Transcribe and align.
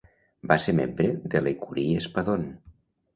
Va 0.51 0.55
ser 0.61 0.73
membre 0.79 1.09
de 1.33 1.41
l'Ecurie 1.47 1.99
Espadon. 2.05 2.49